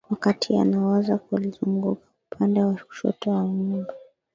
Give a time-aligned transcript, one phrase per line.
[0.09, 3.93] Wakati anawaza alizunguka upande wa kushoto wa nyumba